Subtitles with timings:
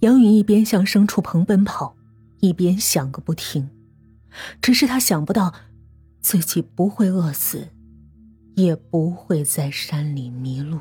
[0.00, 1.96] 杨宇一边向牲畜棚奔跑，
[2.40, 3.70] 一边想个不停。
[4.60, 5.54] 只是他想不到，
[6.20, 7.68] 自己不会饿死，
[8.54, 10.80] 也不会在山里迷路。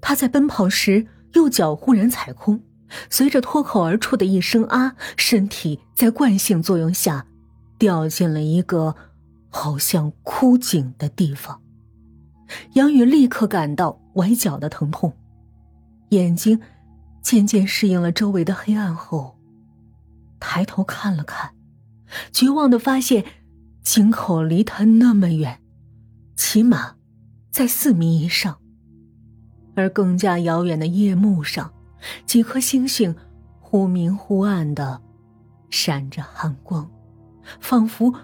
[0.00, 2.60] 他在奔跑时，右脚忽然踩空，
[3.08, 7.26] 随着脱口而出的一声“啊”，身体在惯性作用下，
[7.78, 8.96] 掉进了一个
[9.48, 11.62] 好像枯井的地方。
[12.74, 15.12] 杨宇立刻感到崴脚的疼痛，
[16.10, 16.60] 眼睛
[17.24, 19.40] 渐渐适应了周围的黑暗后，
[20.38, 21.52] 抬头看了看，
[22.30, 23.24] 绝望的发现
[23.82, 25.58] 井口离他那么远，
[26.36, 26.96] 起码
[27.50, 28.58] 在四米以上。
[29.74, 31.72] 而更加遥远的夜幕上，
[32.26, 33.16] 几颗星星
[33.58, 35.00] 忽明忽暗的
[35.70, 36.88] 闪着寒光，
[37.58, 38.14] 仿佛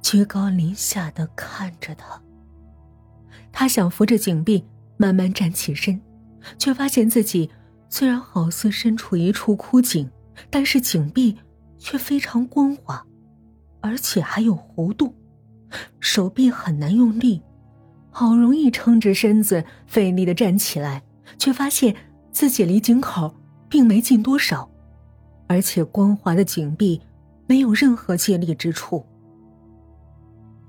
[0.00, 2.22] 居高临下的看着他。
[3.50, 4.64] 他想扶着井壁
[4.96, 6.00] 慢慢站起身，
[6.56, 7.50] 却发现自己
[7.88, 10.10] 虽然好似身处一处枯井，
[10.50, 11.36] 但是井壁
[11.78, 13.04] 却非常光滑，
[13.80, 15.14] 而且还有弧度，
[16.00, 17.42] 手臂很难用力。
[18.10, 21.02] 好容易撑直身子，费力的站起来，
[21.38, 21.94] 却发现
[22.32, 23.34] 自己离井口
[23.68, 24.68] 并没近多少，
[25.46, 27.00] 而且光滑的井壁
[27.46, 29.06] 没有任何借力之处。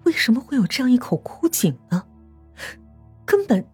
[0.05, 2.03] 为什么会有这样一口枯井呢？
[3.25, 3.65] 根本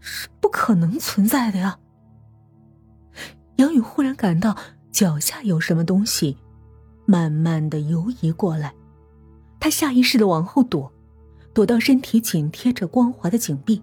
[0.00, 1.78] 是不可能存在的呀！
[3.62, 4.56] 杨宇忽然感到
[4.90, 6.36] 脚下有什么东西
[7.06, 8.74] 慢慢的游移过来，
[9.60, 10.92] 他下意识的往后躲，
[11.54, 13.80] 躲到身体紧贴着光滑的井壁，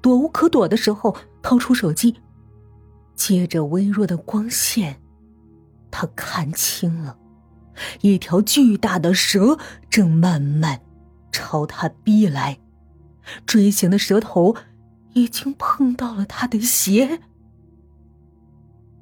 [0.00, 2.14] 躲无可躲的时候，掏出手机，
[3.16, 5.00] 借着微弱的光线，
[5.90, 7.18] 他看清了，
[8.02, 9.58] 一条巨大的蛇
[9.90, 10.80] 正慢慢
[11.32, 12.60] 朝他逼来。
[13.46, 14.54] 锥形的蛇头
[15.14, 17.20] 已经碰到了他的鞋。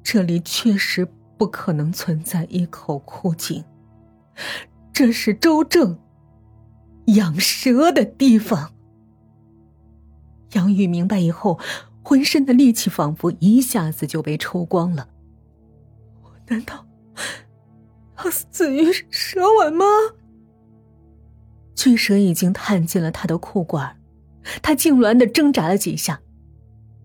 [0.03, 1.07] 这里确实
[1.37, 3.63] 不可能存在一口枯井，
[4.91, 5.99] 这是周正
[7.05, 8.73] 养蛇的地方。
[10.53, 11.59] 杨宇明白以后，
[12.03, 15.07] 浑身的力气仿佛一下子就被抽光了。
[16.23, 16.85] 我难道
[18.17, 19.85] 要死于蛇吻吗？
[21.73, 23.97] 巨蛇已经探进了他的裤管。
[24.61, 26.19] 他痉挛的挣扎了几下，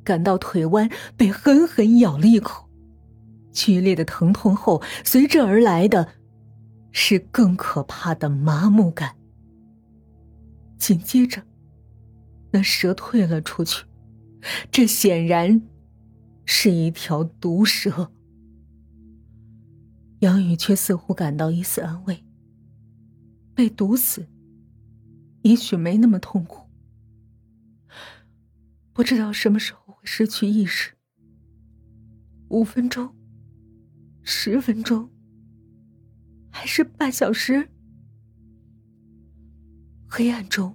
[0.02, 2.65] 感到腿弯被狠狠咬了一口，
[3.56, 6.12] 剧烈的疼痛后随之而来的，
[6.92, 9.16] 是更可怕的麻木感。
[10.76, 11.42] 紧接着，
[12.50, 13.86] 那蛇退了出去，
[14.70, 15.62] 这显然
[16.44, 18.12] 是一条毒蛇。
[20.20, 22.22] 杨宇却似乎感到一丝安慰，
[23.54, 24.28] 被毒死，
[25.42, 26.68] 也许没那么痛苦。
[28.92, 30.92] 不知道什么时候会失去意识。
[32.48, 33.15] 五分钟，
[34.28, 35.08] 十分钟，
[36.50, 37.68] 还是半小时？
[40.08, 40.74] 黑暗中，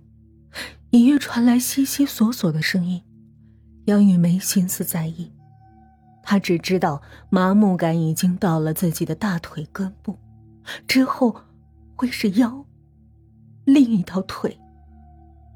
[0.91, 3.03] 隐约传来悉悉索索的声音。
[3.87, 5.33] 杨宇没心思在意，
[6.23, 10.17] 他只知道麻木感已经到了自己的大腿根部，
[10.87, 11.35] 之后
[11.97, 12.65] 会是腰，
[13.65, 14.57] 另一条腿，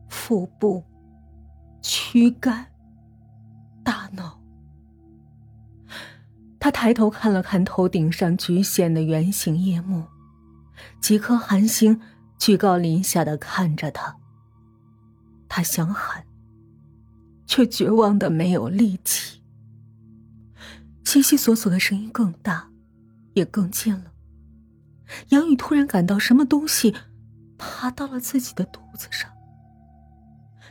[0.09, 0.83] 腹部。
[1.81, 2.67] 躯干，
[6.65, 10.03] 他抬头看了看头顶上局限的圆形夜幕，
[10.99, 12.01] 几颗寒星
[12.39, 14.17] 居高临下的看着他。
[15.47, 16.25] 他想喊，
[17.45, 19.43] 却绝望的没有力气。
[21.03, 22.67] 悉悉索索的声音更大，
[23.33, 24.05] 也更近了。
[25.29, 26.95] 杨宇突然感到什么东西
[27.59, 29.29] 爬到了自己的肚子上。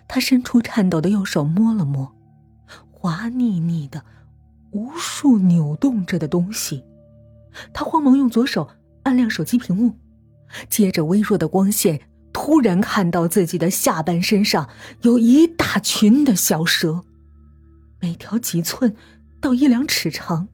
[0.09, 2.13] 他伸出颤抖的右手摸了摸，
[2.91, 4.05] 滑腻腻的、
[4.75, 6.85] 无数扭动着的东西。
[7.73, 8.69] 他慌忙用左手
[9.05, 9.97] 按亮手机屏幕，
[10.69, 12.01] 接着微弱的光线
[12.33, 14.69] 突然看到自己的下半身上
[15.03, 17.05] 有一大群的小蛇，
[18.01, 18.95] 每条几寸
[19.41, 20.49] 到一两尺长，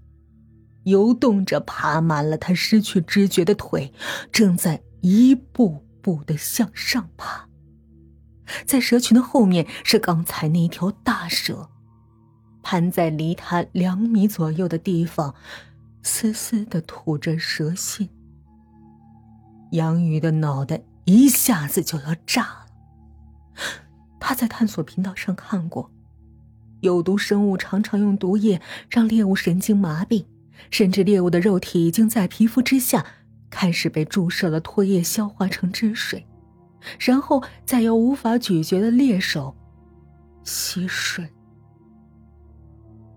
[0.84, 3.92] 游动着爬满了他失去知觉的腿，
[4.30, 7.48] 正在一步步的向上爬。
[8.66, 11.70] 在蛇群的后面是刚才那条大蛇，
[12.62, 15.34] 盘在离他两米左右的地方，
[16.02, 18.08] 嘶嘶的吐着蛇信。
[19.72, 22.66] 杨宇的脑袋一下子就要炸了。
[24.18, 25.90] 他在探索频道上看过，
[26.80, 30.24] 有毒生物常常用毒液让猎物神经麻痹，
[30.70, 33.06] 甚至猎物的肉体已经在皮肤之下
[33.48, 36.26] 开始被注射了唾液消化成汁水。
[36.98, 39.54] 然后再由无法咀嚼的猎手
[40.44, 41.28] 吸吮。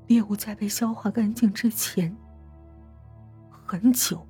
[0.07, 2.15] 猎物在被消化干净之前，
[3.49, 4.25] 很久，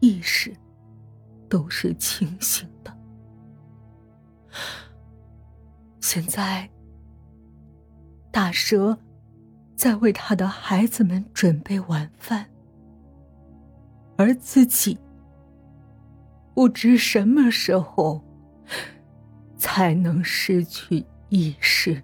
[0.00, 0.54] 意识
[1.48, 2.96] 都是清醒的。
[6.00, 6.68] 现在，
[8.30, 8.98] 大蛇
[9.74, 12.46] 在为他的孩子们准备晚饭，
[14.16, 14.98] 而自己
[16.54, 18.22] 不知什么时候
[19.56, 22.02] 才能失去意识。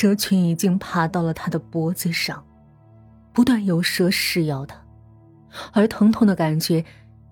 [0.00, 2.42] 蛇群已经爬到了他的脖子上，
[3.34, 4.82] 不断有蛇噬咬他，
[5.74, 6.82] 而疼痛的感觉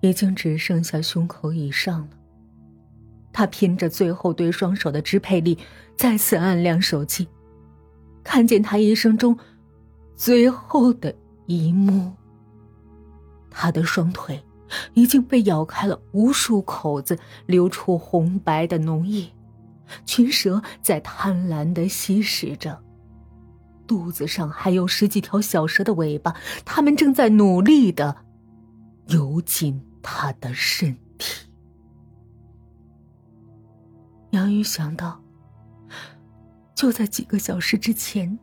[0.01, 2.09] 已经只剩下胸口以上了。
[3.33, 5.57] 他拼着最后对双手的支配力，
[5.97, 7.27] 再次按亮手机，
[8.23, 9.35] 看见他一生中
[10.15, 11.15] 最后的
[11.47, 12.13] 一幕：
[13.49, 14.43] 他的双腿
[14.93, 17.17] 已经被咬开了无数口子，
[17.47, 19.27] 流出红白的脓液。
[20.05, 22.81] 群蛇在贪婪的吸食着，
[23.87, 28.15] 肚子上还有十几条小蛇的尾巴，它们正在努力的
[29.07, 31.49] 游进他的身体。
[34.31, 35.19] 杨宇想到，
[36.75, 38.37] 就在几个小时之前，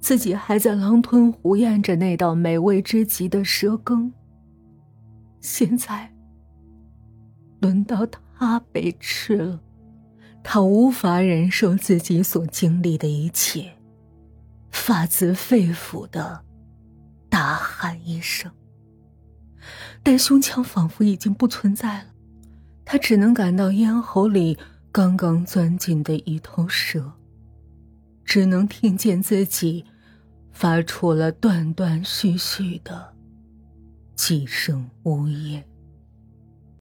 [0.00, 4.12] 自己还在狼吞虎咽着那道美味之极的蛇羹，
[5.40, 6.12] 现在
[7.60, 9.60] 轮到他被吃了。
[10.50, 13.70] 他无法忍受自己所经历的一切，
[14.70, 16.42] 发自肺腑的
[17.28, 18.50] 大喊一声。
[20.02, 22.06] 但胸腔仿佛已经不存在了，
[22.82, 24.56] 他只能感到咽喉里
[24.90, 27.12] 刚刚钻进的一头蛇，
[28.24, 29.84] 只能听见自己
[30.50, 33.14] 发出了断断续续的
[34.16, 35.62] 几声呜咽。